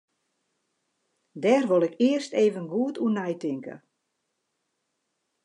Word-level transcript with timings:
Dêr 1.43 1.63
wol 1.69 1.87
ik 1.87 1.95
earst 2.09 2.31
even 2.43 2.65
goed 2.73 2.95
oer 3.03 3.13
neitinke. 3.15 3.75